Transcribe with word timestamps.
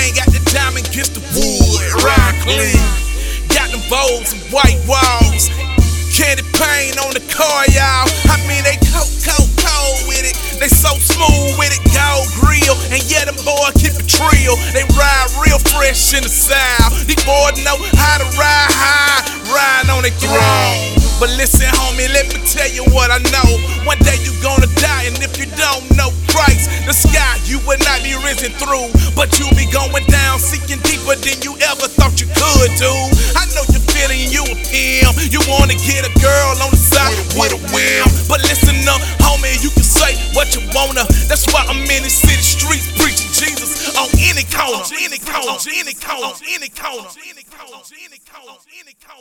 Cadillac, 0.00 0.16
got 0.16 0.32
the 0.32 0.40
diamond 0.50 0.88
against 0.88 1.14
the 1.14 1.20
wood, 1.36 2.04
ride 2.04 2.36
clean. 2.40 2.80
Got 3.52 3.70
them 3.70 3.82
bows 3.90 4.32
and 4.32 4.40
white 4.52 4.80
walls, 4.88 5.52
candy 6.14 6.44
paint 6.56 6.96
on 6.96 7.12
the 7.12 7.24
car, 7.28 7.66
y'all. 7.68 8.08
I 8.30 8.40
mean, 8.48 8.64
they 8.64 8.80
cold, 8.88 9.10
cold, 9.20 9.50
cold 9.60 10.00
with 10.08 10.24
it. 10.24 10.36
They 10.56 10.68
so 10.68 10.96
smooth 10.96 11.58
with 11.58 11.72
it, 11.74 11.82
gold 11.92 12.28
grill. 12.40 12.76
And 12.88 13.02
yeah, 13.10 13.28
them 13.28 13.36
boys 13.44 13.76
keep 13.76 13.92
it 13.92 14.08
trill. 14.08 14.56
They 14.72 14.86
ride 14.96 15.28
real 15.42 15.60
fresh 15.74 16.14
in 16.16 16.22
the 16.22 16.32
south. 16.32 17.04
These 17.04 17.20
boys 17.26 17.60
know 17.60 17.76
how 17.96 18.16
to 18.22 18.26
ride 18.40 18.72
high, 18.72 19.20
ride 19.52 19.90
on 19.92 20.02
their 20.06 20.16
throne. 20.16 20.96
But 21.20 21.28
listen, 21.36 21.68
homie, 21.76 22.08
let 22.08 22.32
me 22.32 22.40
tell 22.48 22.70
you 22.72 22.84
what 22.96 23.12
I 23.12 23.20
know. 23.28 23.50
One 23.84 24.00
day 24.00 24.16
you 24.24 24.32
gonna 24.40 24.70
die, 24.80 24.89
will 28.20 28.36
not 28.36 28.54
through. 28.60 28.88
But 29.16 29.38
you'll 29.38 29.54
be 29.56 29.68
going 29.68 30.04
down, 30.06 30.38
seeking 30.38 30.80
deeper 30.84 31.16
than 31.16 31.40
you 31.42 31.56
ever 31.64 31.88
thought 31.88 32.20
you 32.20 32.28
could 32.32 32.72
do. 32.76 32.92
I 33.36 33.44
know 33.52 33.64
you're 33.72 33.84
feeling 33.92 34.28
you 34.30 34.44
a 34.44 34.56
pimp. 34.68 35.16
You 35.32 35.40
wanna 35.48 35.76
get 35.80 36.06
a 36.06 36.12
girl 36.20 36.50
on 36.62 36.70
the 36.70 36.80
side 36.80 37.16
with 37.36 37.52
a 37.56 37.60
whim. 37.72 38.04
But 38.28 38.40
listen 38.46 38.76
up, 38.88 39.00
homie, 39.20 39.56
you 39.62 39.70
can 39.70 39.84
say 39.84 40.16
what 40.32 40.54
you 40.54 40.62
wanna. 40.72 41.04
That's 41.28 41.46
why 41.52 41.64
I'm 41.68 41.82
in 41.84 42.02
the 42.04 42.12
city 42.12 42.42
streets 42.42 42.86
preaching 42.96 43.32
Jesus 43.32 43.96
on 43.96 44.08
any 44.20 44.44
corner, 44.48 44.84
any 45.00 45.18
corner, 45.18 45.58
any 45.74 45.94
corner, 45.94 46.32
any 46.48 46.68
corner, 46.70 47.08
any 47.24 47.44
corner, 47.48 47.84
any 48.00 48.94
corner. 49.04 49.18